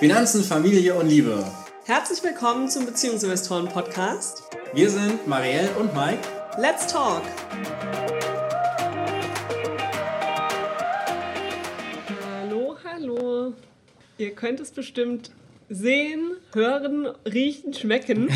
[0.00, 1.44] Finanzen, Familie und Liebe.
[1.84, 4.44] Herzlich willkommen zum Beziehungsinvestoren Podcast.
[4.72, 6.26] Wir sind Marielle und Mike.
[6.58, 7.20] Let's talk!
[12.24, 13.52] Hallo, hallo.
[14.16, 15.32] Ihr könnt es bestimmt
[15.68, 18.30] sehen, hören, riechen, schmecken.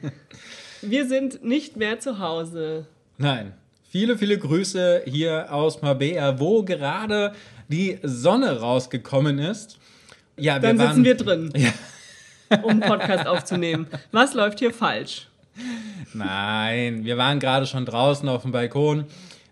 [0.80, 2.86] Wir sind nicht mehr zu Hause.
[3.18, 3.52] Nein.
[3.90, 7.34] Viele, viele Grüße hier aus Mabea, wo gerade
[7.68, 9.78] die Sonne rausgekommen ist.
[10.38, 12.62] Ja, wir Dann waren, sitzen wir drin, ja.
[12.62, 13.86] um einen Podcast aufzunehmen.
[14.12, 15.28] Was läuft hier falsch?
[16.14, 19.06] Nein, wir waren gerade schon draußen auf dem Balkon.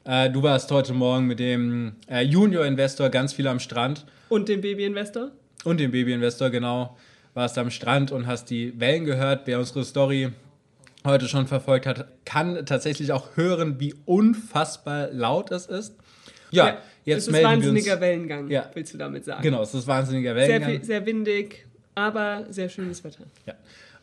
[0.05, 4.07] Äh, du warst heute Morgen mit dem äh, Junior-Investor ganz viel am Strand.
[4.29, 5.33] Und dem Baby-Investor?
[5.65, 6.97] Und dem Baby-Investor, genau.
[7.35, 9.43] Warst am Strand und hast die Wellen gehört.
[9.47, 10.31] Wer unsere Story
[11.05, 15.97] heute schon verfolgt hat, kann tatsächlich auch hören, wie unfassbar laut es ist.
[16.51, 18.71] Ja, ja jetzt es ist wahnsinniger Wellengang, ja.
[18.75, 19.43] willst du damit sagen.
[19.43, 20.71] Genau, es ist wahnsinniger Wellengang.
[20.71, 23.25] Sehr, sehr windig, aber sehr schönes Wetter.
[23.47, 23.55] Ja.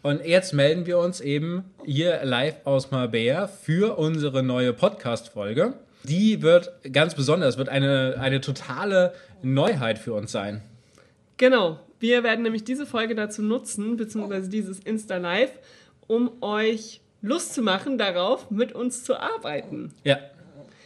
[0.02, 5.76] Und jetzt melden wir uns eben hier live aus Marbella für unsere neue Podcast-Folge.
[6.04, 10.62] Die wird ganz besonders, wird eine, eine totale Neuheit für uns sein.
[11.38, 11.80] Genau.
[12.00, 15.52] Wir werden nämlich diese Folge dazu nutzen, beziehungsweise dieses Insta-Live,
[16.08, 19.94] um euch Lust zu machen darauf, mit uns zu arbeiten.
[20.04, 20.20] Ja.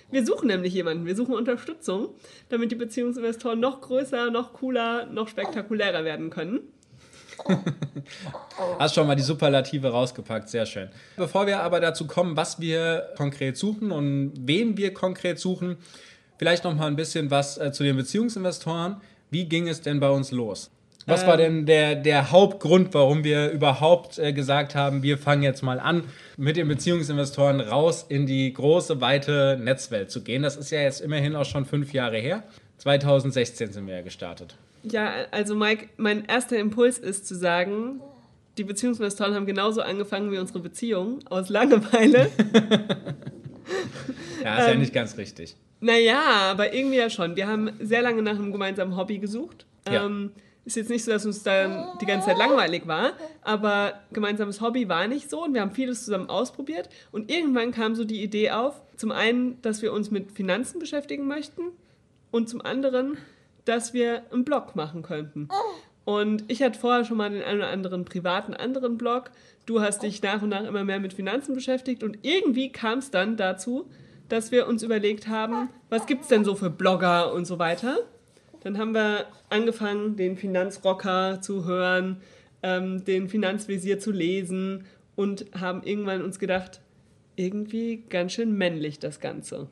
[0.10, 2.10] Wir suchen nämlich jemanden, wir suchen Unterstützung,
[2.50, 6.62] damit die Beziehungsinvestoren noch größer, noch cooler, noch spektakulärer werden können.
[8.80, 10.90] Hast schon mal die Superlative rausgepackt, sehr schön.
[11.18, 15.78] Bevor wir aber dazu kommen, was wir konkret suchen und wen wir konkret suchen,
[16.38, 19.02] vielleicht noch mal ein bisschen was äh, zu den Beziehungsinvestoren.
[19.30, 20.72] Wie ging es denn bei uns los?
[21.08, 25.64] Was war denn der, der Hauptgrund, warum wir überhaupt äh, gesagt haben, wir fangen jetzt
[25.64, 26.04] mal an,
[26.36, 30.44] mit den Beziehungsinvestoren raus in die große, weite Netzwelt zu gehen?
[30.44, 32.44] Das ist ja jetzt immerhin auch schon fünf Jahre her.
[32.80, 34.58] 2016 sind wir ja gestartet.
[34.84, 38.02] Ja, also Mike, mein erster Impuls ist zu sagen,
[38.58, 42.30] die Beziehungsinvestoren haben genauso angefangen wie unsere Beziehung, aus Langeweile.
[44.44, 45.56] ja, ist ähm, ja nicht ganz richtig.
[45.80, 47.38] Naja, aber irgendwie ja schon.
[47.38, 49.66] Wir haben sehr lange nach einem gemeinsamen Hobby gesucht.
[49.88, 50.06] Ja.
[50.06, 50.32] Ähm,
[50.68, 54.90] ist jetzt nicht so, dass uns dann die ganze Zeit langweilig war, aber gemeinsames Hobby
[54.90, 56.90] war nicht so und wir haben vieles zusammen ausprobiert.
[57.14, 61.26] Und irgendwann kam so die Idee auf, zum einen, dass wir uns mit Finanzen beschäftigen
[61.26, 61.62] möchten
[62.32, 63.18] und zum anderen,
[63.64, 65.48] dass wir einen Blog machen könnten.
[66.04, 69.32] Und ich hatte vorher schon mal den einen oder anderen privaten anderen Blog.
[69.66, 73.10] Du hast dich nach und nach immer mehr mit Finanzen beschäftigt und irgendwie kam es
[73.10, 73.90] dann dazu,
[74.28, 78.00] dass wir uns überlegt haben, was gibt es denn so für Blogger und so weiter.
[78.68, 82.18] Dann haben wir angefangen, den Finanzrocker zu hören,
[82.62, 84.84] ähm, den Finanzvisier zu lesen
[85.16, 86.82] und haben irgendwann uns gedacht,
[87.38, 89.70] irgendwie ganz schön männlich das Ganze.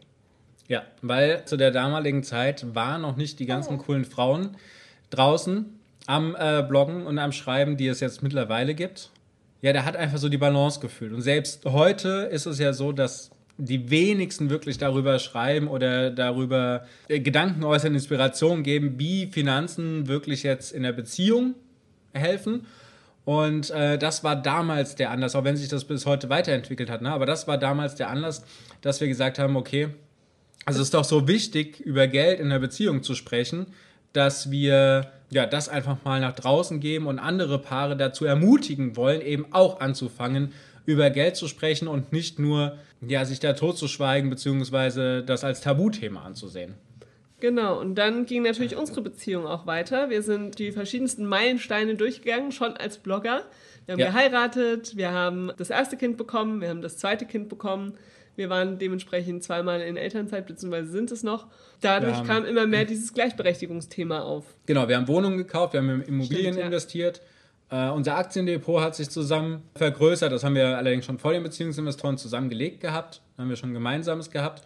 [0.70, 4.56] Ja, weil zu der damaligen Zeit waren noch nicht die ganzen coolen Frauen
[5.10, 9.12] draußen am äh, Bloggen und am Schreiben, die es jetzt mittlerweile gibt.
[9.62, 11.12] Ja, der hat einfach so die Balance gefühlt.
[11.12, 16.86] Und selbst heute ist es ja so, dass die wenigsten wirklich darüber schreiben oder darüber
[17.08, 21.56] äh, Gedanken äußern, Inspiration geben, wie Finanzen wirklich jetzt in der Beziehung
[22.14, 22.66] helfen.
[23.24, 27.02] Und äh, das war damals der Anlass, auch wenn sich das bis heute weiterentwickelt hat.
[27.02, 27.12] Ne?
[27.12, 28.44] Aber das war damals der Anlass,
[28.82, 29.90] dass wir gesagt haben, okay,
[30.66, 33.68] also es ist doch so wichtig, über Geld in der Beziehung zu sprechen,
[34.14, 39.22] dass wir ja das einfach mal nach draußen geben und andere Paare dazu ermutigen wollen,
[39.22, 40.54] eben auch anzufangen,
[40.86, 46.24] über Geld zu sprechen und nicht nur ja, sich da totzuschweigen, beziehungsweise das als Tabuthema
[46.24, 46.76] anzusehen.
[47.40, 50.10] Genau, und dann ging natürlich unsere Beziehung auch weiter.
[50.10, 53.44] Wir sind die verschiedensten Meilensteine durchgegangen, schon als Blogger.
[53.86, 54.08] Wir haben ja.
[54.08, 57.98] geheiratet, wir haben das erste Kind bekommen, wir haben das zweite Kind bekommen.
[58.36, 61.48] Wir waren dementsprechend zweimal in Elternzeit, beziehungsweise sind es noch.
[61.82, 64.46] Dadurch haben, kam immer mehr dieses Gleichberechtigungsthema auf.
[64.66, 67.22] Genau, wir haben Wohnungen gekauft, wir haben in Immobilien Stimmt, investiert.
[67.70, 70.32] Äh, unser Aktiendepot hat sich zusammen vergrößert.
[70.32, 73.22] Das haben wir allerdings schon vor den Beziehungsinvestoren zusammengelegt gehabt.
[73.36, 74.64] Da haben wir schon Gemeinsames gehabt.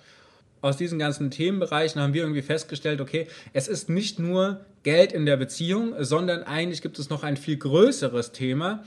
[0.61, 5.25] Aus diesen ganzen Themenbereichen haben wir irgendwie festgestellt, okay, es ist nicht nur Geld in
[5.25, 8.83] der Beziehung, sondern eigentlich gibt es noch ein viel größeres Thema,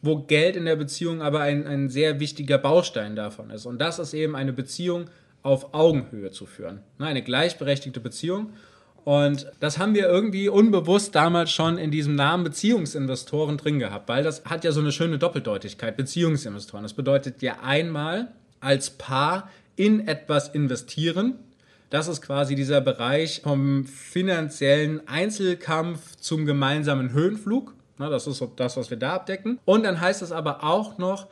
[0.00, 3.66] wo Geld in der Beziehung aber ein, ein sehr wichtiger Baustein davon ist.
[3.66, 5.06] Und das ist eben eine Beziehung
[5.42, 6.80] auf Augenhöhe zu führen.
[6.98, 8.52] Ne, eine gleichberechtigte Beziehung.
[9.04, 14.22] Und das haben wir irgendwie unbewusst damals schon in diesem Namen Beziehungsinvestoren drin gehabt, weil
[14.22, 16.84] das hat ja so eine schöne Doppeldeutigkeit, Beziehungsinvestoren.
[16.84, 18.28] Das bedeutet ja einmal
[18.60, 21.34] als Paar in etwas investieren.
[21.90, 27.74] Das ist quasi dieser Bereich vom finanziellen Einzelkampf zum gemeinsamen Höhenflug.
[27.98, 29.58] Das ist das, was wir da abdecken.
[29.64, 31.26] Und dann heißt es aber auch noch,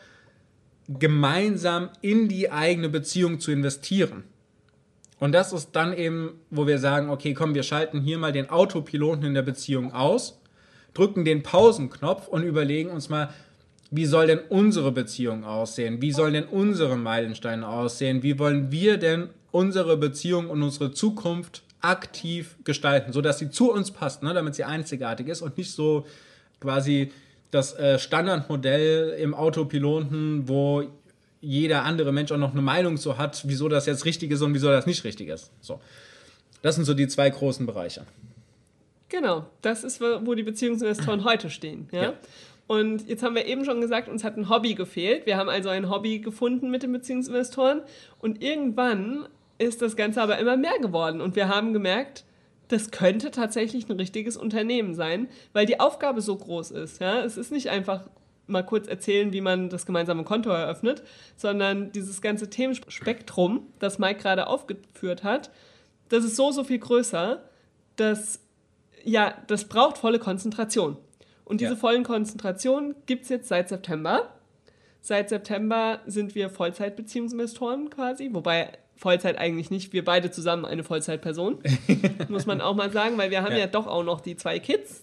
[0.88, 4.24] gemeinsam in die eigene Beziehung zu investieren.
[5.20, 8.50] Und das ist dann eben, wo wir sagen, okay, komm, wir schalten hier mal den
[8.50, 10.38] Autopiloten in der Beziehung aus.
[10.92, 13.28] drücken den Pausenknopf und überlegen uns mal,
[13.92, 16.02] wie soll denn unsere Beziehung aussehen?
[16.02, 18.24] Wie sollen denn unsere Meilensteine aussehen?
[18.24, 23.90] Wie wollen wir denn unsere Beziehung und unsere Zukunft aktiv gestalten, sodass sie zu uns
[23.90, 24.34] passt, ne?
[24.34, 26.06] damit sie einzigartig ist und nicht so
[26.60, 27.12] quasi
[27.50, 30.84] das äh, Standardmodell im Autopiloten, wo
[31.40, 34.54] jeder andere Mensch auch noch eine Meinung so hat, wieso das jetzt richtig ist und
[34.54, 35.50] wieso das nicht richtig ist.
[35.60, 35.80] So.
[36.62, 38.04] Das sind so die zwei großen Bereiche.
[39.08, 41.88] Genau, das ist, wo die Beziehungsinvestoren heute stehen.
[41.90, 42.02] Ja?
[42.02, 42.12] ja?
[42.66, 45.26] Und jetzt haben wir eben schon gesagt, uns hat ein Hobby gefehlt.
[45.26, 47.82] Wir haben also ein Hobby gefunden mit den Beziehungsinvestoren.
[48.20, 49.26] Und irgendwann
[49.58, 51.20] ist das Ganze aber immer mehr geworden.
[51.20, 52.24] Und wir haben gemerkt,
[52.68, 57.00] das könnte tatsächlich ein richtiges Unternehmen sein, weil die Aufgabe so groß ist.
[57.00, 57.24] Ja?
[57.24, 58.08] Es ist nicht einfach
[58.50, 61.02] mal kurz erzählen, wie man das gemeinsame Konto eröffnet,
[61.36, 65.50] sondern dieses ganze Themenspektrum, das Mike gerade aufgeführt hat,
[66.08, 67.42] das ist so, so viel größer,
[67.96, 68.40] dass
[69.04, 70.96] ja, das braucht volle Konzentration.
[71.44, 71.76] Und diese ja.
[71.76, 74.34] vollen Konzentrationen gibt es jetzt seit September.
[75.00, 81.58] Seit September sind wir Vollzeitbeziehungsinvestoren quasi, wobei Vollzeit eigentlich nicht, wir beide zusammen eine Vollzeitperson,
[82.28, 84.58] muss man auch mal sagen, weil wir haben ja, ja doch auch noch die zwei
[84.58, 85.02] Kids.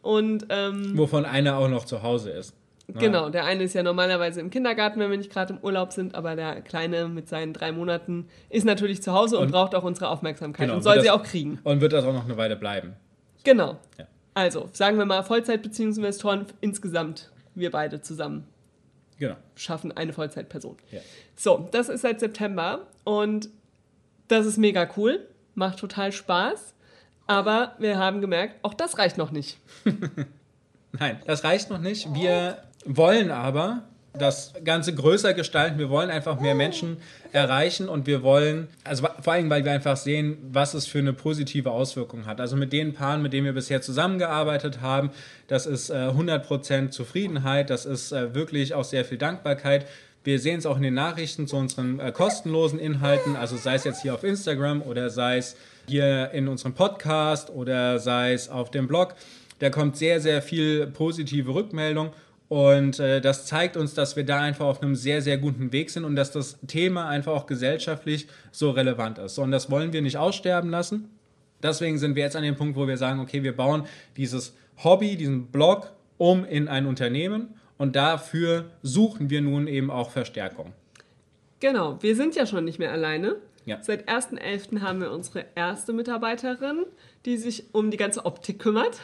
[0.00, 2.54] Und, ähm, Wovon einer auch noch zu Hause ist.
[2.94, 6.14] Genau, der eine ist ja normalerweise im Kindergarten, wenn wir nicht gerade im Urlaub sind,
[6.14, 9.84] aber der Kleine mit seinen drei Monaten ist natürlich zu Hause und, und braucht auch
[9.84, 11.58] unsere Aufmerksamkeit genau, und soll sie auch kriegen.
[11.64, 12.96] Und wird das auch noch eine Weile bleiben.
[13.44, 13.76] Genau.
[13.98, 14.06] Ja.
[14.32, 18.46] Also, sagen wir mal, Vollzeitbeziehungsinvestoren insgesamt, wir beide zusammen
[19.18, 19.36] genau.
[19.54, 20.76] schaffen eine Vollzeitperson.
[20.90, 21.00] Ja.
[21.36, 23.50] So, das ist seit September und
[24.28, 26.74] das ist mega cool, macht total Spaß,
[27.26, 29.58] aber wir haben gemerkt, auch das reicht noch nicht.
[30.92, 32.14] Nein, das reicht noch nicht.
[32.14, 33.82] Wir wollen aber
[34.18, 35.78] das Ganze größer gestalten.
[35.78, 36.98] Wir wollen einfach mehr Menschen
[37.32, 41.12] erreichen und wir wollen, also vor allem, weil wir einfach sehen, was es für eine
[41.12, 42.40] positive Auswirkung hat.
[42.40, 45.10] Also mit den Paaren, mit denen wir bisher zusammengearbeitet haben,
[45.46, 49.86] das ist äh, 100% Zufriedenheit, das ist äh, wirklich auch sehr viel Dankbarkeit.
[50.24, 53.84] Wir sehen es auch in den Nachrichten zu unseren äh, kostenlosen Inhalten, also sei es
[53.84, 58.70] jetzt hier auf Instagram oder sei es hier in unserem Podcast oder sei es auf
[58.70, 59.14] dem Blog.
[59.60, 62.12] Da kommt sehr, sehr viel positive Rückmeldung
[62.48, 65.90] und äh, das zeigt uns, dass wir da einfach auf einem sehr, sehr guten Weg
[65.90, 69.38] sind und dass das Thema einfach auch gesellschaftlich so relevant ist.
[69.38, 71.10] Und das wollen wir nicht aussterben lassen.
[71.62, 73.84] Deswegen sind wir jetzt an dem Punkt, wo wir sagen, okay, wir bauen
[74.16, 80.10] dieses Hobby, diesen Blog um in ein Unternehmen und dafür suchen wir nun eben auch
[80.10, 80.72] Verstärkung.
[81.60, 83.36] Genau, wir sind ja schon nicht mehr alleine.
[83.68, 83.78] Ja.
[83.82, 84.80] Seit 1.11.
[84.80, 86.86] haben wir unsere erste Mitarbeiterin,
[87.26, 88.98] die sich um die ganze Optik kümmert.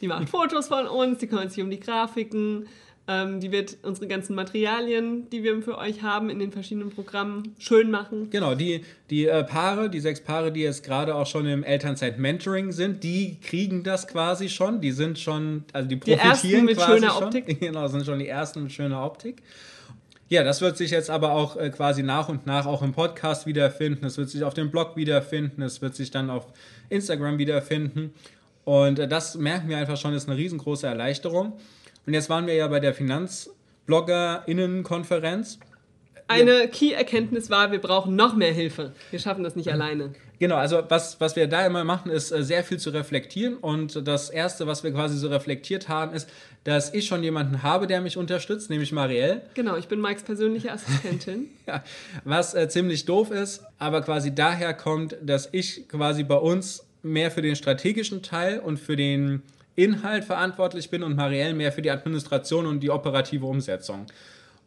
[0.00, 2.68] Die macht Fotos von uns, die kümmert sich um die Grafiken,
[3.08, 7.54] ähm, die wird unsere ganzen Materialien, die wir für euch haben in den verschiedenen Programmen,
[7.58, 8.30] schön machen.
[8.30, 12.70] Genau, die, die äh, Paare, die sechs Paare, die jetzt gerade auch schon im Elternzeit-Mentoring
[12.70, 14.80] sind, die kriegen das quasi schon.
[14.80, 17.24] Die sind schon, also die profitieren die ersten mit quasi schöner schon.
[17.24, 17.60] Optik.
[17.60, 19.42] Genau, sind schon die ersten mit schöner Optik.
[20.32, 23.44] Ja, das wird sich jetzt aber auch äh, quasi nach und nach auch im Podcast
[23.44, 24.06] wiederfinden.
[24.06, 25.60] Es wird sich auf dem Blog wiederfinden.
[25.60, 26.46] Es wird sich dann auf
[26.88, 28.14] Instagram wiederfinden.
[28.64, 31.52] Und äh, das merken wir einfach schon, ist eine riesengroße Erleichterung.
[32.06, 35.58] Und jetzt waren wir ja bei der Finanzbloggerinnenkonferenz.
[36.32, 38.92] Eine Key-Erkenntnis war, wir brauchen noch mehr Hilfe.
[39.10, 39.72] Wir schaffen das nicht mhm.
[39.72, 40.10] alleine.
[40.38, 43.56] Genau, also was, was wir da immer machen, ist äh, sehr viel zu reflektieren.
[43.58, 46.28] Und das Erste, was wir quasi so reflektiert haben, ist,
[46.64, 49.42] dass ich schon jemanden habe, der mich unterstützt, nämlich Marielle.
[49.54, 51.48] Genau, ich bin Mikes persönliche Assistentin.
[51.68, 51.84] ja,
[52.24, 57.30] was äh, ziemlich doof ist, aber quasi daher kommt, dass ich quasi bei uns mehr
[57.30, 59.42] für den strategischen Teil und für den
[59.76, 64.06] Inhalt verantwortlich bin und Marielle mehr für die Administration und die operative Umsetzung.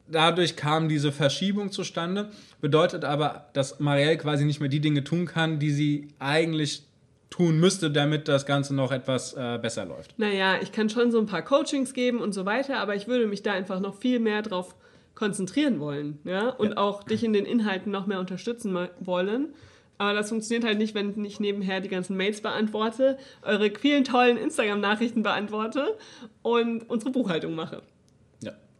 [0.07, 2.29] Dadurch kam diese Verschiebung zustande,
[2.61, 6.83] bedeutet aber, dass Marielle quasi nicht mehr die Dinge tun kann, die sie eigentlich
[7.31, 10.17] tun müsste, damit das Ganze noch etwas äh, besser läuft.
[10.17, 13.27] Naja, ich kann schon so ein paar Coachings geben und so weiter, aber ich würde
[13.27, 14.75] mich da einfach noch viel mehr drauf
[15.15, 16.77] konzentrieren wollen, ja, und ja.
[16.77, 19.53] auch dich in den Inhalten noch mehr unterstützen wollen.
[19.97, 24.37] Aber das funktioniert halt nicht, wenn ich nebenher die ganzen Mails beantworte, eure vielen tollen
[24.37, 25.97] Instagram-Nachrichten beantworte
[26.41, 27.81] und unsere Buchhaltung mache.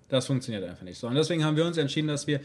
[0.09, 1.07] Das funktioniert einfach nicht so.
[1.07, 2.39] Und deswegen haben wir uns entschieden, dass wir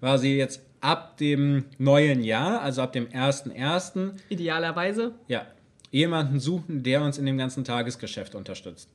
[0.00, 4.12] quasi jetzt ab dem neuen Jahr, also ab dem 1.1.
[4.28, 5.12] Idealerweise.
[5.28, 5.46] Ja,
[5.90, 8.88] jemanden suchen, der uns in dem ganzen Tagesgeschäft unterstützt.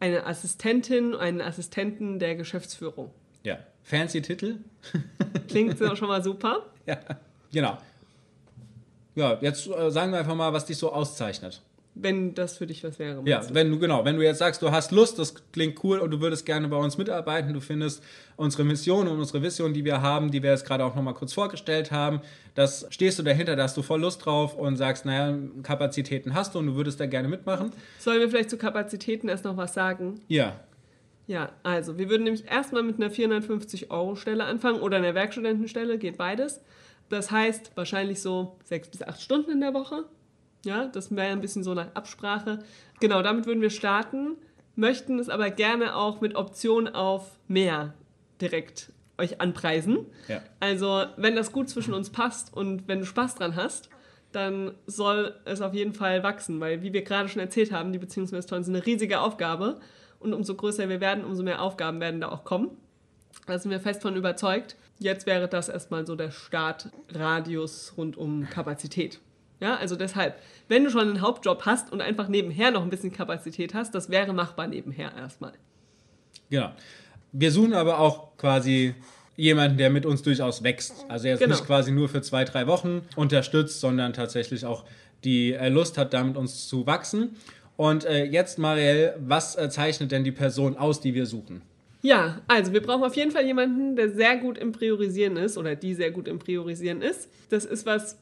[0.00, 3.10] Eine Assistentin, einen Assistenten der Geschäftsführung.
[3.44, 4.56] Ja, fancy Titel.
[5.48, 6.66] Klingt schon mal super.
[6.86, 6.98] Ja,
[7.52, 7.78] genau
[9.16, 11.62] ja, jetzt äh, sagen wir einfach mal, was dich so auszeichnet.
[11.98, 13.22] Wenn das für dich was wäre.
[13.24, 16.10] Ja, wenn du, genau, wenn du jetzt sagst, du hast Lust, das klingt cool und
[16.10, 18.02] du würdest gerne bei uns mitarbeiten, du findest
[18.36, 21.32] unsere Mission und unsere Vision, die wir haben, die wir jetzt gerade auch nochmal kurz
[21.32, 22.20] vorgestellt haben,
[22.54, 26.54] das stehst du dahinter, da hast du voll Lust drauf und sagst, naja, Kapazitäten hast
[26.54, 27.72] du und du würdest da gerne mitmachen.
[27.98, 30.20] Sollen wir vielleicht zu Kapazitäten erst noch was sagen?
[30.28, 30.60] Ja.
[31.26, 36.60] Ja, also wir würden nämlich erstmal mit einer 450-Euro-Stelle anfangen oder einer Werkstudentenstelle, geht beides.
[37.08, 40.04] Das heißt wahrscheinlich so sechs bis acht Stunden in der Woche.
[40.66, 42.58] Ja, das wäre ein bisschen so nach Absprache.
[43.00, 44.36] Genau, damit würden wir starten,
[44.74, 47.94] möchten es aber gerne auch mit Option auf mehr
[48.40, 50.06] direkt euch anpreisen.
[50.28, 50.42] Ja.
[50.60, 53.88] Also, wenn das gut zwischen uns passt und wenn du Spaß dran hast,
[54.32, 57.98] dann soll es auf jeden Fall wachsen, weil, wie wir gerade schon erzählt haben, die
[57.98, 59.80] Beziehungsinvestoren sind eine riesige Aufgabe
[60.20, 62.70] und umso größer wir werden, umso mehr Aufgaben werden da auch kommen.
[63.46, 64.76] Da sind wir fest von überzeugt.
[64.98, 69.20] Jetzt wäre das erstmal so der Startradius rund um Kapazität.
[69.60, 73.12] Ja, also deshalb, wenn du schon einen Hauptjob hast und einfach nebenher noch ein bisschen
[73.12, 75.52] Kapazität hast, das wäre machbar nebenher erstmal.
[76.50, 76.70] Genau.
[77.32, 78.94] Wir suchen aber auch quasi
[79.36, 81.04] jemanden, der mit uns durchaus wächst.
[81.08, 81.54] Also jetzt genau.
[81.54, 84.84] nicht quasi nur für zwei, drei Wochen unterstützt, sondern tatsächlich auch
[85.24, 87.36] die äh, Lust hat, da mit uns zu wachsen.
[87.76, 91.62] Und äh, jetzt, Marielle, was äh, zeichnet denn die Person aus, die wir suchen?
[92.02, 95.74] Ja, also wir brauchen auf jeden Fall jemanden, der sehr gut im Priorisieren ist oder
[95.74, 97.28] die sehr gut im Priorisieren ist.
[97.50, 98.16] Das ist was,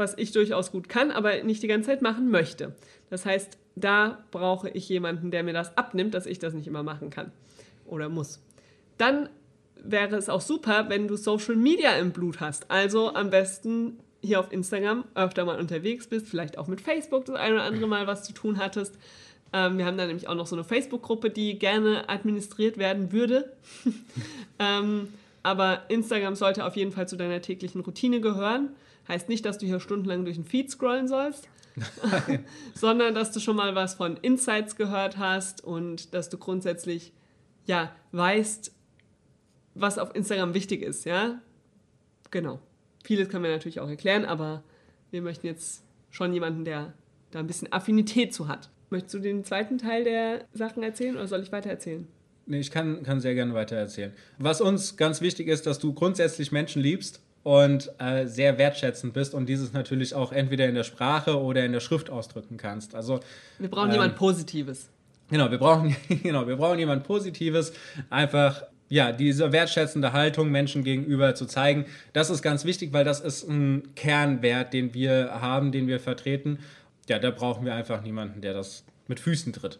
[0.00, 2.74] was ich durchaus gut kann, aber nicht die ganze Zeit machen möchte.
[3.08, 6.82] Das heißt, da brauche ich jemanden, der mir das abnimmt, dass ich das nicht immer
[6.82, 7.30] machen kann
[7.86, 8.40] oder muss.
[8.98, 9.28] Dann
[9.76, 12.70] wäre es auch super, wenn du Social Media im Blut hast.
[12.70, 17.36] Also am besten hier auf Instagram öfter mal unterwegs bist, vielleicht auch mit Facebook das
[17.36, 18.98] eine oder andere Mal was zu tun hattest.
[19.52, 23.52] Ähm, wir haben da nämlich auch noch so eine Facebook-Gruppe, die gerne administriert werden würde.
[24.58, 25.08] ähm,
[25.42, 28.70] aber Instagram sollte auf jeden Fall zu deiner täglichen Routine gehören.
[29.10, 31.48] Heißt nicht, dass du hier stundenlang durch den Feed scrollen sollst,
[32.74, 37.12] sondern dass du schon mal was von Insights gehört hast und dass du grundsätzlich
[37.66, 38.72] ja weißt,
[39.74, 41.40] was auf Instagram wichtig ist, ja?
[42.30, 42.60] Genau.
[43.02, 44.62] Vieles kann man natürlich auch erklären, aber
[45.10, 46.92] wir möchten jetzt schon jemanden, der
[47.32, 48.70] da ein bisschen Affinität zu hat.
[48.90, 52.06] Möchtest du den zweiten Teil der Sachen erzählen oder soll ich weiter erzählen?
[52.46, 54.12] Nee, ich kann, kann sehr gerne weiter erzählen.
[54.38, 59.34] Was uns ganz wichtig ist, dass du grundsätzlich Menschen liebst und äh, sehr wertschätzend bist
[59.34, 62.94] und dieses natürlich auch entweder in der Sprache oder in der Schrift ausdrücken kannst.
[62.94, 63.20] Also
[63.58, 64.88] wir brauchen ähm, jemand Positives.
[65.30, 67.72] Genau, wir brauchen genau, wir brauchen jemand Positives.
[68.10, 73.20] Einfach ja, diese wertschätzende Haltung Menschen gegenüber zu zeigen, das ist ganz wichtig, weil das
[73.20, 76.58] ist ein Kernwert, den wir haben, den wir vertreten.
[77.08, 79.78] Ja, da brauchen wir einfach niemanden, der das mit Füßen tritt.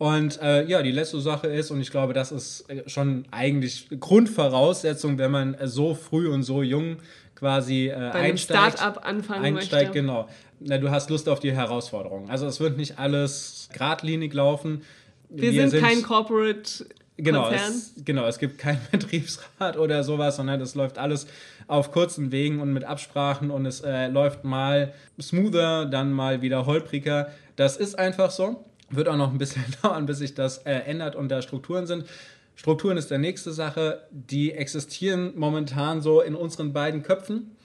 [0.00, 5.18] Und äh, ja, die letzte Sache ist, und ich glaube, das ist schon eigentlich Grundvoraussetzung,
[5.18, 6.96] wenn man so früh und so jung
[7.34, 8.78] quasi äh, Bei einsteigt.
[8.78, 10.00] Start-up anfangen einsteigt, möchte.
[10.00, 10.26] genau.
[10.58, 12.30] Na, du hast Lust auf die Herausforderung.
[12.30, 14.80] Also es wird nicht alles geradlinig laufen.
[15.28, 16.86] Wir, Wir sind, sind, kein Corporate
[17.18, 21.26] genau, es, genau, es gibt keinen Betriebsrat oder sowas, sondern es läuft alles
[21.66, 26.64] auf kurzen Wegen und mit Absprachen und es äh, läuft mal smoother, dann mal wieder
[26.64, 27.28] holpriger.
[27.56, 28.64] Das ist einfach so.
[28.90, 32.04] Wird auch noch ein bisschen dauern, bis sich das äh, ändert und da Strukturen sind.
[32.56, 34.02] Strukturen ist der nächste Sache.
[34.10, 37.56] Die existieren momentan so in unseren beiden Köpfen.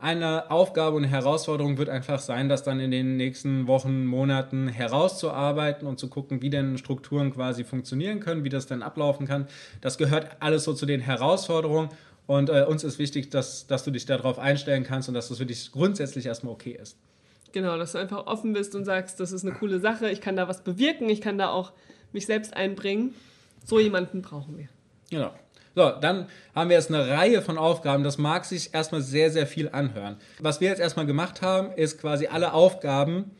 [0.00, 5.86] Eine Aufgabe und Herausforderung wird einfach sein, das dann in den nächsten Wochen, Monaten herauszuarbeiten
[5.86, 9.46] und zu gucken, wie denn Strukturen quasi funktionieren können, wie das dann ablaufen kann.
[9.82, 11.90] Das gehört alles so zu den Herausforderungen
[12.26, 15.36] und äh, uns ist wichtig, dass, dass du dich darauf einstellen kannst und dass das
[15.36, 16.96] für dich grundsätzlich erstmal okay ist.
[17.52, 20.36] Genau, dass du einfach offen bist und sagst, das ist eine coole Sache, ich kann
[20.36, 21.72] da was bewirken, ich kann da auch
[22.12, 23.14] mich selbst einbringen.
[23.64, 24.68] So jemanden brauchen wir.
[25.10, 25.32] Genau.
[25.74, 28.02] So, dann haben wir jetzt eine Reihe von Aufgaben.
[28.02, 30.16] Das mag sich erstmal sehr, sehr viel anhören.
[30.40, 33.30] Was wir jetzt erstmal gemacht haben, ist quasi alle Aufgaben,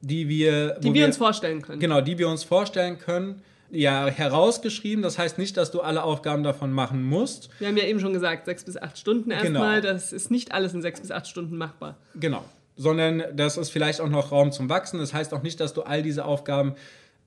[0.00, 0.78] die wir.
[0.80, 1.80] Die wir, wir uns vorstellen können.
[1.80, 3.42] Genau, die wir uns vorstellen können.
[3.70, 5.02] Ja, herausgeschrieben.
[5.02, 7.50] Das heißt nicht, dass du alle Aufgaben davon machen musst.
[7.58, 9.80] Wir haben ja eben schon gesagt, sechs bis acht Stunden erstmal.
[9.80, 9.92] Genau.
[9.92, 11.96] Das ist nicht alles in sechs bis acht Stunden machbar.
[12.14, 12.44] Genau
[12.78, 14.98] sondern das ist vielleicht auch noch Raum zum Wachsen.
[15.00, 16.76] Das heißt auch nicht, dass du all diese Aufgaben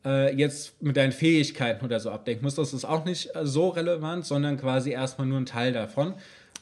[0.03, 2.57] äh, jetzt mit deinen Fähigkeiten oder so abdenken musst.
[2.57, 6.13] Das ist auch nicht äh, so relevant, sondern quasi erstmal nur ein Teil davon.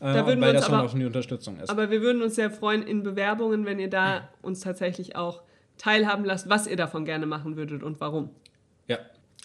[0.01, 1.69] Äh, da weil das aber, auch schon die Unterstützung ist.
[1.69, 5.43] Aber wir würden uns sehr freuen in Bewerbungen, wenn ihr da uns tatsächlich auch
[5.77, 8.31] teilhaben lasst, was ihr davon gerne machen würdet und warum.
[8.87, 8.97] Ja,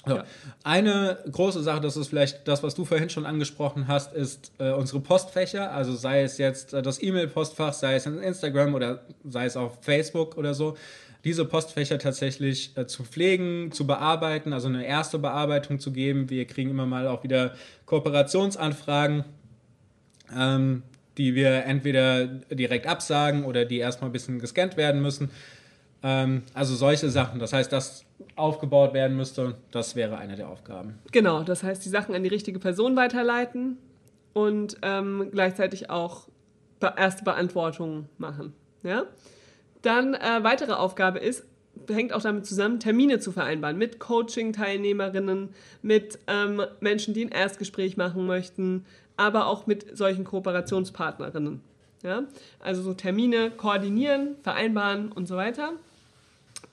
[0.07, 0.17] so.
[0.17, 0.25] Ja.
[0.63, 4.71] Eine große Sache, das ist vielleicht das, was du vorhin schon angesprochen hast, ist äh,
[4.73, 5.73] unsere Postfächer.
[5.73, 9.79] Also sei es jetzt äh, das E-Mail-Postfach, sei es in Instagram oder sei es auf
[9.83, 10.77] Facebook oder so.
[11.25, 16.29] Diese Postfächer tatsächlich äh, zu pflegen, zu bearbeiten, also eine erste Bearbeitung zu geben.
[16.29, 17.55] Wir kriegen immer mal auch wieder
[17.87, 19.25] Kooperationsanfragen,
[20.37, 20.83] ähm,
[21.17, 25.31] die wir entweder direkt absagen oder die erstmal ein bisschen gescannt werden müssen.
[26.05, 27.41] Ähm, also solche Sachen.
[27.41, 28.05] Das heißt, das
[28.37, 30.99] aufgebaut werden müsste, das wäre eine der Aufgaben.
[31.11, 33.79] Genau, das heißt, die Sachen an die richtige Person weiterleiten
[34.35, 36.29] und ähm, gleichzeitig auch
[36.97, 38.53] erste Beantwortungen machen.
[38.83, 39.05] Ja?
[39.81, 41.45] Dann äh, weitere Aufgabe ist,
[41.89, 47.97] hängt auch damit zusammen, Termine zu vereinbaren mit Coaching-Teilnehmerinnen, mit ähm, Menschen, die ein Erstgespräch
[47.97, 48.85] machen möchten,
[49.17, 51.63] aber auch mit solchen Kooperationspartnerinnen.
[52.03, 52.25] Ja?
[52.61, 55.73] Also so Termine koordinieren, vereinbaren und so weiter.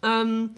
[0.04, 0.52] Ähm,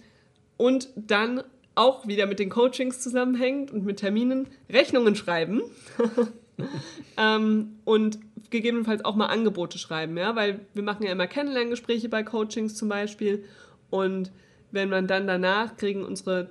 [0.58, 1.44] und dann
[1.76, 5.62] auch wieder mit den Coachings zusammenhängt und mit Terminen Rechnungen schreiben.
[7.18, 8.20] ähm, und
[8.50, 12.88] gegebenenfalls auch mal Angebote schreiben, ja, weil wir machen ja immer Kennenlerngespräche bei Coachings zum
[12.88, 13.44] Beispiel
[13.90, 14.32] und
[14.72, 16.50] wenn man dann danach kriegen unsere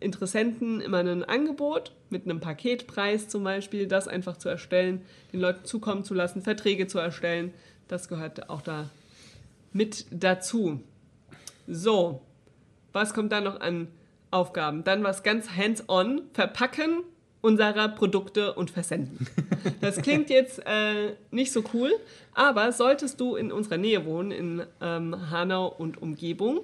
[0.00, 5.02] Interessenten immer ein Angebot mit einem Paketpreis zum Beispiel, das einfach zu erstellen,
[5.32, 7.54] den Leuten zukommen zu lassen, Verträge zu erstellen,
[7.88, 8.90] das gehört auch da
[9.72, 10.80] mit dazu.
[11.66, 12.22] So,
[12.96, 13.88] was kommt dann noch an
[14.30, 14.82] Aufgaben?
[14.82, 17.04] Dann was ganz hands-on, verpacken
[17.42, 19.26] unserer Produkte und versenden.
[19.80, 21.92] Das klingt jetzt äh, nicht so cool,
[22.34, 26.60] aber solltest du in unserer Nähe wohnen, in ähm, Hanau und Umgebung,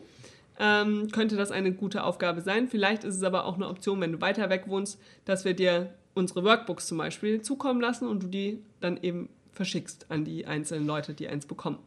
[0.59, 2.69] ähm, könnte das eine gute Aufgabe sein.
[2.69, 5.93] Vielleicht ist es aber auch eine Option, wenn du weiter weg wohnst, dass wir dir
[6.15, 10.87] unsere Workbooks zum Beispiel zukommen lassen und du die dann eben verschickst an die einzelnen
[10.87, 11.79] Leute, die eins bekommen.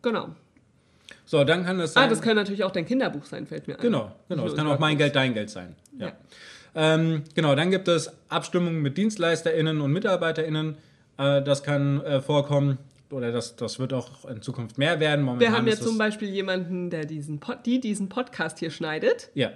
[0.00, 0.30] Genau.
[1.24, 2.04] So, dann kann das sein.
[2.04, 3.80] Ah, das kann natürlich auch dein Kinderbuch sein, fällt mir ein.
[3.80, 4.46] Genau, genau.
[4.46, 5.76] Es kann auch mein Geld, dein Geld sein.
[5.98, 6.08] Ja.
[6.08, 6.12] ja.
[6.74, 10.76] Ähm, genau, dann gibt es Abstimmungen mit DienstleisterInnen und MitarbeiterInnen.
[11.18, 12.78] Äh, das kann äh, vorkommen
[13.10, 15.24] oder das, das wird auch in Zukunft mehr werden.
[15.24, 19.30] Momentan Wir haben ja zum Beispiel jemanden, der diesen Pod, die diesen Podcast hier schneidet.
[19.34, 19.50] Ja.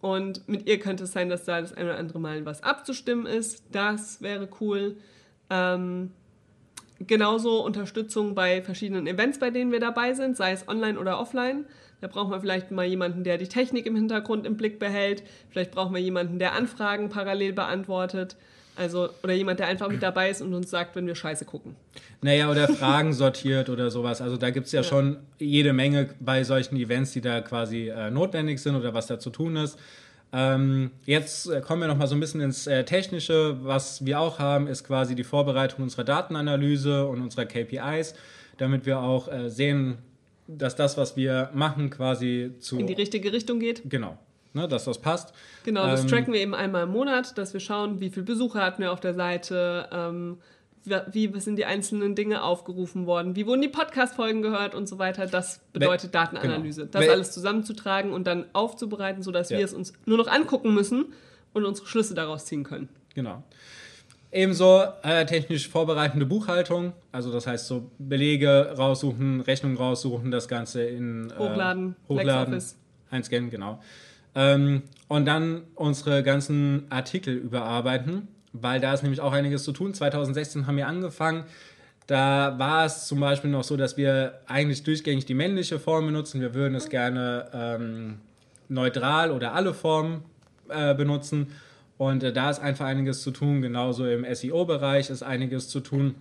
[0.00, 3.26] Und mit ihr könnte es sein, dass da das eine oder andere Mal was abzustimmen
[3.26, 3.62] ist.
[3.70, 4.96] Das wäre cool.
[5.50, 6.12] Ähm,
[7.06, 11.64] genauso Unterstützung bei verschiedenen Events, bei denen wir dabei sind, sei es online oder offline.
[12.00, 15.22] Da brauchen wir vielleicht mal jemanden, der die Technik im Hintergrund im Blick behält.
[15.50, 18.36] Vielleicht brauchen wir jemanden, der Anfragen parallel beantwortet.
[18.76, 21.76] Also, oder jemand, der einfach mit dabei ist und uns sagt, wenn wir Scheiße gucken.
[22.22, 24.22] Naja, oder Fragen sortiert oder sowas.
[24.22, 27.88] Also da gibt es ja, ja, schon jede Menge bei solchen Events, die da quasi
[27.88, 29.78] äh, notwendig sind oder was da zu tun ist.
[30.32, 33.58] Ähm, jetzt äh, kommen wir nochmal so ein bisschen ins äh, Technische.
[33.62, 38.14] Was wir auch haben, ist quasi die Vorbereitung unserer Datenanalyse und unserer KPIs,
[38.58, 39.98] damit wir auch äh, sehen,
[40.46, 42.78] dass das, was wir machen, quasi zu.
[42.78, 43.82] In die richtige Richtung geht.
[43.88, 44.18] Genau
[44.54, 45.32] ne, dass das passt.
[45.64, 48.60] Genau, das ähm, tracken wir eben einmal im Monat, dass wir schauen, wie viele Besucher
[48.60, 50.38] hatten wir auf der Seite, ähm,
[50.84, 55.26] wie sind die einzelnen Dinge aufgerufen worden, wie wurden die Podcast-Folgen gehört und so weiter.
[55.26, 56.86] Das bedeutet Datenanalyse.
[56.86, 56.92] Genau.
[56.92, 59.58] Das alles zusammenzutragen und dann aufzubereiten, sodass ja.
[59.58, 61.12] wir es uns nur noch angucken müssen
[61.52, 62.88] und unsere Schlüsse daraus ziehen können.
[63.14, 63.42] Genau.
[64.32, 70.84] Ebenso äh, technisch vorbereitende Buchhaltung, also das heißt so Belege raussuchen, Rechnungen raussuchen, das Ganze
[70.84, 72.62] in äh, Hochladen, Hochladen,
[73.10, 73.82] einscannen, genau.
[74.36, 79.94] Ähm, und dann unsere ganzen Artikel überarbeiten, weil da ist nämlich auch einiges zu tun.
[79.94, 81.44] 2016 haben wir angefangen.
[82.06, 86.40] Da war es zum Beispiel noch so, dass wir eigentlich durchgängig die männliche Form benutzen.
[86.40, 88.18] Wir würden es gerne ähm,
[88.68, 90.24] neutral oder alle Formen
[90.68, 91.52] äh, benutzen.
[91.98, 93.62] Und äh, da ist einfach einiges zu tun.
[93.62, 96.16] Genauso im SEO-Bereich ist einiges zu tun.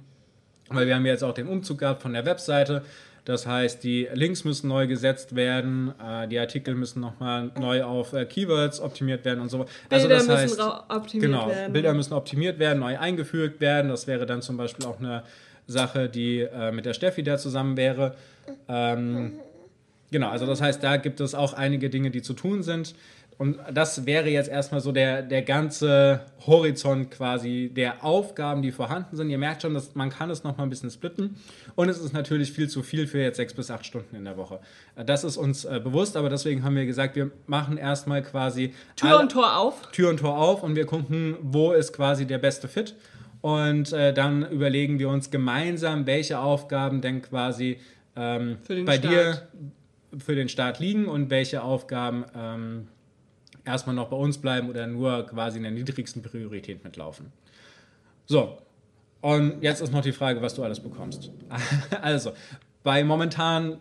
[0.68, 2.84] Weil wir haben jetzt auch den Umzug gehabt von der Webseite.
[3.30, 8.12] Das heißt, die Links müssen neu gesetzt werden, äh, die Artikel müssen nochmal neu auf
[8.13, 9.68] äh, Keywords optimiert werden und so.
[9.92, 11.72] Also Bilder das heißt, müssen optimiert genau, werden.
[11.72, 13.89] Bilder müssen optimiert werden, neu eingefügt werden.
[13.89, 15.22] Das wäre dann zum Beispiel auch eine
[15.68, 18.15] Sache, die äh, mit der Steffi da zusammen wäre.
[18.68, 19.39] Ähm,
[20.12, 22.95] genau, also das heißt, da gibt es auch einige Dinge, die zu tun sind.
[23.39, 29.15] Und das wäre jetzt erstmal so der, der ganze Horizont quasi der Aufgaben, die vorhanden
[29.15, 29.30] sind.
[29.30, 31.38] Ihr merkt schon, dass man kann es noch mal ein bisschen splitten.
[31.76, 34.36] Und es ist natürlich viel zu viel für jetzt sechs bis acht Stunden in der
[34.36, 34.60] Woche.
[35.06, 39.22] Das ist uns äh, bewusst, aber deswegen haben wir gesagt, wir machen erstmal quasi Tür
[39.22, 39.89] und Tor auf.
[39.93, 42.95] Tür und Tor auf und wir gucken, wo ist quasi der beste Fit.
[43.39, 47.80] Und äh, dann überlegen wir uns gemeinsam, welche Aufgaben denn quasi
[48.17, 49.04] ähm, bei Start.
[49.06, 49.48] dir
[50.17, 52.88] für den Start liegen und welche Aufgaben ähm,
[53.65, 57.32] erstmal noch bei uns bleiben oder nur quasi in der niedrigsten Priorität mitlaufen.
[58.26, 58.58] So,
[59.22, 61.32] und jetzt ist noch die Frage, was du alles bekommst.
[62.02, 62.32] Also,
[62.84, 63.78] bei momentan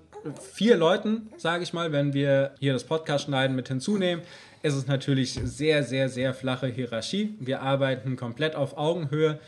[0.52, 4.24] vier Leuten, sage ich mal, wenn wir hier das Podcast schneiden mit hinzunehmen,
[4.62, 7.34] ist es natürlich sehr, sehr, sehr flache Hierarchie.
[7.38, 9.38] Wir arbeiten komplett auf Augenhöhe.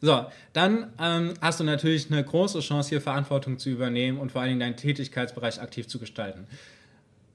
[0.00, 4.40] So, dann ähm, hast du natürlich eine große Chance, hier Verantwortung zu übernehmen und vor
[4.40, 6.46] allen Dingen deinen Tätigkeitsbereich aktiv zu gestalten.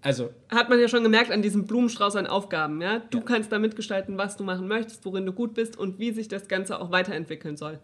[0.01, 0.32] Also.
[0.49, 3.01] Hat man ja schon gemerkt an diesem Blumenstrauß an Aufgaben, ja?
[3.10, 3.23] Du ja.
[3.23, 6.47] kannst da mitgestalten, was du machen möchtest, worin du gut bist und wie sich das
[6.47, 7.80] Ganze auch weiterentwickeln soll.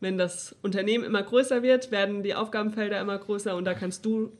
[0.00, 4.32] Wenn das Unternehmen immer größer wird, werden die Aufgabenfelder immer größer und da kannst du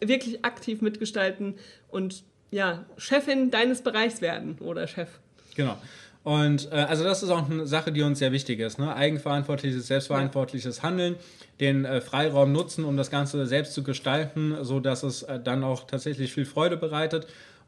[0.00, 1.54] wirklich aktiv mitgestalten
[1.88, 5.08] und ja, Chefin deines Bereichs werden oder Chef.
[5.54, 5.76] Genau.
[6.24, 8.78] Und äh, also das ist auch eine Sache, die uns sehr wichtig ist.
[8.78, 8.94] Ne?
[8.96, 11.16] Eigenverantwortliches, selbstverantwortliches Handeln,
[11.60, 15.86] den äh, Freiraum nutzen, um das Ganze selbst zu gestalten, sodass es äh, dann auch
[15.86, 17.26] tatsächlich viel Freude bereitet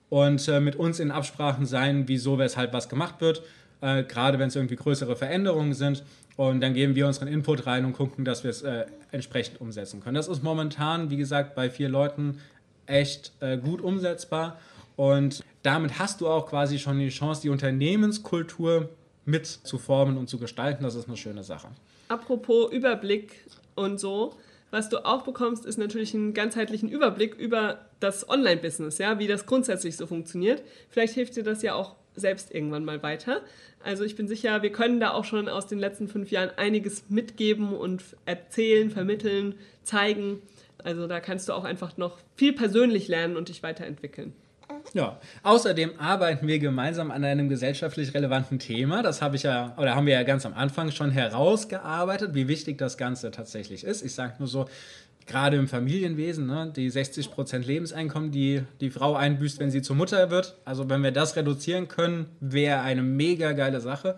[0.08, 3.42] und äh, mit uns in Absprachen sein, wieso, weshalb was gemacht wird,
[3.82, 6.02] äh, gerade wenn es irgendwie größere Veränderungen sind.
[6.36, 10.00] Und dann geben wir unseren Input rein und gucken, dass wir es äh, entsprechend umsetzen
[10.02, 10.14] können.
[10.14, 12.38] Das ist momentan, wie gesagt, bei vier Leuten
[12.86, 13.32] echt
[13.64, 14.58] gut umsetzbar.
[14.96, 18.88] Und damit hast du auch quasi schon die Chance, die Unternehmenskultur
[19.24, 20.84] mit zu formen und zu gestalten.
[20.84, 21.68] Das ist eine schöne Sache.
[22.08, 24.34] Apropos Überblick und so,
[24.70, 29.46] was du auch bekommst, ist natürlich einen ganzheitlichen Überblick über das Online-Business, ja, wie das
[29.46, 30.62] grundsätzlich so funktioniert.
[30.88, 33.42] Vielleicht hilft dir das ja auch selbst irgendwann mal weiter.
[33.84, 37.08] Also ich bin sicher, wir können da auch schon aus den letzten fünf Jahren einiges
[37.08, 40.42] mitgeben und erzählen, vermitteln, zeigen.
[40.82, 44.32] Also da kannst du auch einfach noch viel persönlich lernen und dich weiterentwickeln.
[44.92, 49.02] Ja, außerdem arbeiten wir gemeinsam an einem gesellschaftlich relevanten Thema.
[49.02, 52.78] Das habe ich ja, oder haben wir ja ganz am Anfang schon herausgearbeitet, wie wichtig
[52.78, 54.02] das Ganze tatsächlich ist.
[54.02, 54.66] Ich sage nur so,
[55.26, 60.30] gerade im Familienwesen, ne, die 60% Lebenseinkommen, die die Frau einbüßt, wenn sie zur Mutter
[60.30, 60.56] wird.
[60.64, 64.16] Also wenn wir das reduzieren können, wäre eine mega geile Sache.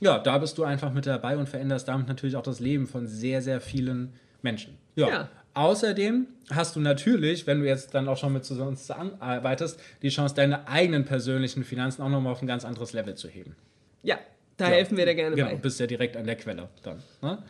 [0.00, 3.06] Ja, da bist du einfach mit dabei und veränderst damit natürlich auch das Leben von
[3.06, 4.76] sehr, sehr vielen Menschen.
[4.94, 5.08] Ja.
[5.08, 5.28] ja.
[5.54, 10.34] Außerdem hast du natürlich, wenn du jetzt dann auch schon mit uns zusammenarbeitest, die Chance,
[10.34, 13.54] deine eigenen persönlichen Finanzen auch nochmal auf ein ganz anderes Level zu heben.
[14.02, 14.18] Ja,
[14.56, 14.76] da ja.
[14.76, 15.52] helfen wir dir gerne genau, bei.
[15.52, 17.02] Genau, bist ja direkt an der Quelle dann.
[17.20, 17.42] Ne?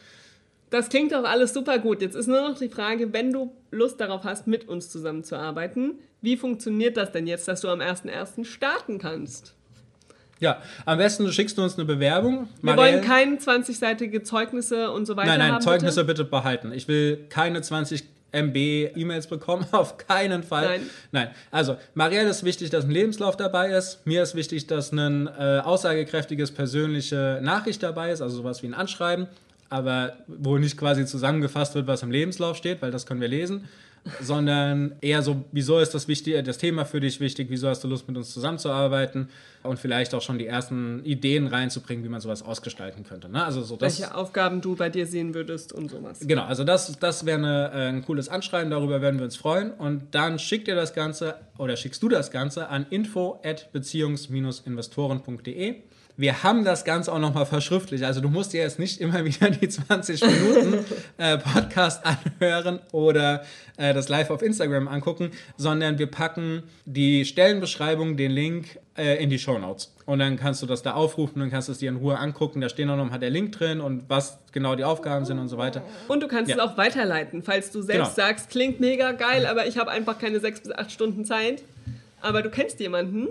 [0.71, 2.01] Das klingt doch alles super gut.
[2.01, 6.37] Jetzt ist nur noch die Frage, wenn du Lust darauf hast, mit uns zusammenzuarbeiten, wie
[6.37, 8.45] funktioniert das denn jetzt, dass du am 1.1.
[8.45, 9.55] starten kannst?
[10.43, 12.49] Ja, am besten schickst du uns eine Bewerbung.
[12.61, 12.99] Wir Marielle.
[12.99, 15.29] wollen keine 20-seitige Zeugnisse und so weiter.
[15.29, 16.25] Nein, nein, haben, Zeugnisse bitte?
[16.25, 16.73] bitte behalten.
[16.73, 18.03] Ich will keine 20
[18.33, 18.57] MB
[18.97, 20.67] E-Mails bekommen, auf keinen Fall.
[20.67, 20.91] Nein.
[21.13, 21.29] Nein.
[21.53, 24.05] Also, Marielle ist wichtig, dass ein Lebenslauf dabei ist.
[24.05, 28.75] Mir ist wichtig, dass ein äh, aussagekräftiges persönliche Nachricht dabei ist, also sowas wie ein
[28.75, 29.29] Anschreiben,
[29.71, 33.69] aber wo nicht quasi zusammengefasst wird, was im Lebenslauf steht, weil das können wir lesen
[34.21, 37.89] sondern eher so, wieso ist das, wichtig, das Thema für dich wichtig, wieso hast du
[37.89, 39.29] Lust mit uns zusammenzuarbeiten
[39.63, 43.29] und vielleicht auch schon die ersten Ideen reinzubringen, wie man sowas ausgestalten könnte.
[43.29, 43.45] Ne?
[43.45, 46.19] Also so das, Welche Aufgaben du bei dir sehen würdest und sowas.
[46.21, 50.15] Genau, also das, das wäre äh, ein cooles Anschreiben, darüber werden wir uns freuen und
[50.15, 55.83] dann schickt ihr das Ganze oder schickst du das Ganze an info at beziehungs-investoren.de
[56.17, 58.05] wir haben das Ganze auch nochmal verschriftlich.
[58.05, 60.85] Also du musst dir jetzt nicht immer wieder die 20 Minuten
[61.19, 63.43] äh, Podcast anhören oder
[63.77, 69.31] äh, das live auf Instagram angucken, sondern wir packen die Stellenbeschreibung, den Link äh, in
[69.31, 69.95] die Show Notes.
[70.05, 72.61] Und dann kannst du das da aufrufen und kannst es dir in Ruhe angucken.
[72.61, 75.57] Da stehen auch nochmal der Link drin und was genau die Aufgaben sind und so
[75.57, 75.83] weiter.
[76.09, 76.57] Und du kannst ja.
[76.57, 78.29] es auch weiterleiten, falls du selbst genau.
[78.29, 81.63] sagst, klingt mega geil, aber ich habe einfach keine sechs bis acht Stunden Zeit.
[82.21, 83.29] Aber du kennst jemanden,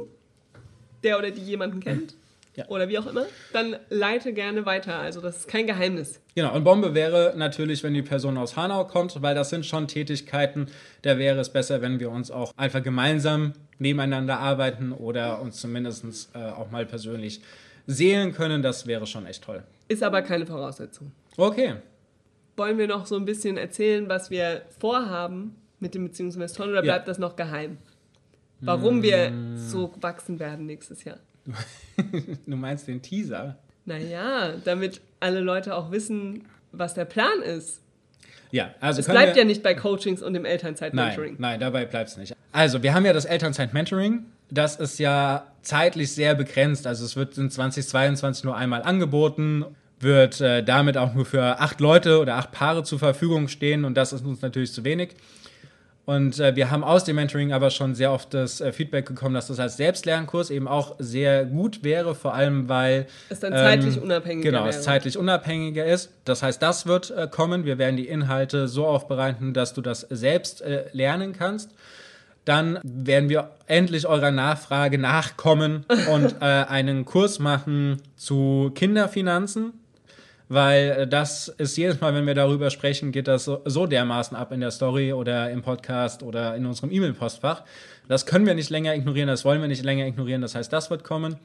[1.04, 2.16] der oder die jemanden kennt
[2.56, 2.68] ja.
[2.68, 5.00] oder wie auch immer, dann leite gerne weiter.
[5.00, 6.20] Also das ist kein Geheimnis.
[6.36, 9.88] Genau, und Bombe wäre natürlich, wenn die Person aus Hanau kommt, weil das sind schon
[9.88, 10.68] Tätigkeiten,
[11.02, 16.30] da wäre es besser, wenn wir uns auch einfach gemeinsam nebeneinander arbeiten oder uns zumindest
[16.34, 17.42] äh, auch mal persönlich
[17.88, 18.62] sehen können.
[18.62, 19.64] Das wäre schon echt toll.
[19.88, 21.12] Ist aber keine Voraussetzung.
[21.38, 21.76] Okay.
[22.58, 27.08] Wollen wir noch so ein bisschen erzählen, was wir vorhaben mit dem Beziehungsinvestoren oder bleibt
[27.08, 27.12] ja.
[27.12, 27.78] das noch geheim?
[28.64, 31.18] Warum wir so wachsen werden nächstes Jahr?
[32.46, 33.58] du meinst den Teaser?
[33.86, 37.82] Naja, damit alle Leute auch wissen, was der Plan ist.
[38.52, 39.00] Ja, also.
[39.00, 41.36] Es bleibt ja nicht bei Coachings und dem Elternzeit-Mentoring.
[41.40, 42.36] Nein, nein, dabei bleibt es nicht.
[42.52, 44.26] Also, wir haben ja das Elternzeit-Mentoring.
[44.50, 46.86] Das ist ja zeitlich sehr begrenzt.
[46.86, 49.66] Also, es wird in 2022 nur einmal angeboten,
[50.02, 53.96] wird äh, damit auch nur für acht Leute oder acht Paare zur Verfügung stehen und
[53.96, 55.16] das ist uns natürlich zu wenig.
[56.06, 59.36] Und äh, wir haben aus dem Mentoring aber schon sehr oft das äh, Feedback bekommen,
[59.36, 63.98] dass das als Selbstlernkurs eben auch sehr gut wäre, vor allem weil es dann zeitlich
[63.98, 64.70] ähm, unabhängiger genau, wäre.
[64.70, 66.12] es zeitlich unabhängiger ist.
[66.26, 67.66] Das heißt, das wird äh, kommen.
[67.66, 71.72] Wir werden die Inhalte so aufbereiten, dass du das selbst äh, lernen kannst.
[72.46, 79.74] Dann werden wir endlich eurer Nachfrage nachkommen und äh, einen Kurs machen zu Kinderfinanzen
[80.52, 84.36] weil äh, das ist jedes Mal, wenn wir darüber sprechen, geht das so, so dermaßen
[84.36, 87.64] ab in der Story oder im Podcast oder in unserem E-Mail-Postfach.
[88.10, 90.42] Das können wir nicht länger ignorieren, das wollen wir nicht länger ignorieren.
[90.42, 91.38] Das heißt, das wird kommen.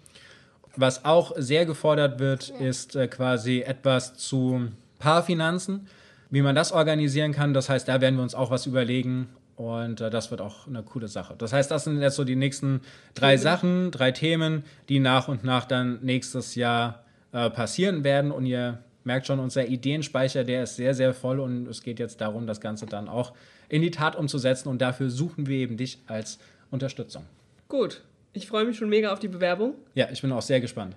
[0.74, 5.86] Was auch sehr gefordert wird, ist äh, quasi etwas zu Paarfinanzen,
[6.30, 7.54] wie man das organisieren kann.
[7.54, 9.28] Das heißt, da werden wir uns auch was überlegen.
[9.54, 11.36] Und äh, das wird auch eine coole Sache.
[11.38, 12.80] Das heißt, das sind jetzt so die nächsten
[13.14, 18.32] drei Sachen, drei Themen, die nach und nach dann nächstes Jahr äh, passieren werden.
[18.32, 22.20] Und ihr merkt schon, unser Ideenspeicher, der ist sehr, sehr voll und es geht jetzt
[22.20, 23.32] darum, das Ganze dann auch
[23.68, 24.68] in die Tat umzusetzen.
[24.68, 26.38] Und dafür suchen wir eben dich als
[26.70, 27.24] Unterstützung.
[27.68, 29.74] Gut, ich freue mich schon mega auf die Bewerbung.
[29.94, 30.94] Ja, ich bin auch sehr gespannt.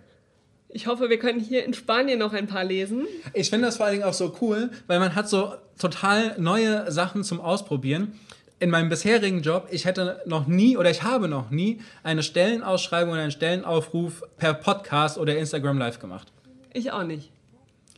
[0.71, 3.07] Ich hoffe, wir können hier in Spanien noch ein paar lesen.
[3.33, 6.91] Ich finde das vor allen Dingen auch so cool, weil man hat so total neue
[6.91, 8.19] Sachen zum Ausprobieren.
[8.59, 13.13] In meinem bisherigen Job, ich hätte noch nie oder ich habe noch nie eine Stellenausschreibung
[13.13, 16.27] oder einen Stellenaufruf per Podcast oder Instagram Live gemacht.
[16.73, 17.31] Ich auch nicht.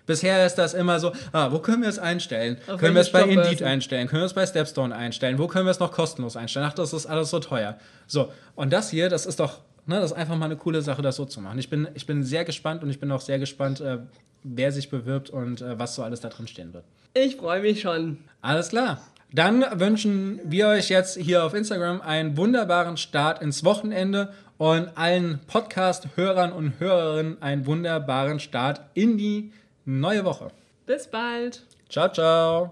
[0.05, 2.57] Bisher ist das immer so, ah, wo können wir es einstellen?
[2.67, 4.07] Auf können wir es bei Indeed einstellen?
[4.07, 5.37] Können wir es bei Stepstone einstellen?
[5.37, 6.67] Wo können wir es noch kostenlos einstellen?
[6.69, 7.77] Ach, das ist alles so teuer.
[8.07, 11.01] So, und das hier, das ist doch, ne, das ist einfach mal eine coole Sache,
[11.01, 11.59] das so zu machen.
[11.59, 13.99] Ich bin, ich bin sehr gespannt und ich bin auch sehr gespannt, äh,
[14.43, 16.83] wer sich bewirbt und äh, was so alles da drin stehen wird.
[17.13, 18.17] Ich freue mich schon.
[18.41, 19.01] Alles klar.
[19.33, 25.39] Dann wünschen wir euch jetzt hier auf Instagram einen wunderbaren Start ins Wochenende und allen
[25.47, 29.53] Podcast-Hörern und Hörerinnen einen wunderbaren Start in die
[29.85, 30.47] neue Woche.
[30.85, 31.61] Bis bald.
[31.89, 32.71] Ciao, ciao.